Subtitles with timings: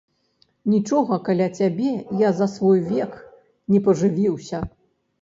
[0.73, 1.93] Нічога каля цябе
[2.23, 3.23] я за свой век
[3.75, 4.69] не пажывіўся!